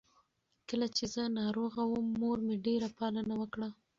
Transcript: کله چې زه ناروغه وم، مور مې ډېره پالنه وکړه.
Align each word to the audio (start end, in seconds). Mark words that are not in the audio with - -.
کله 0.69 0.87
چې 0.95 1.03
زه 1.13 1.23
ناروغه 1.39 1.81
وم، 1.87 2.07
مور 2.19 2.37
مې 2.45 2.55
ډېره 2.65 2.87
پالنه 2.97 3.33
وکړه. 3.41 3.69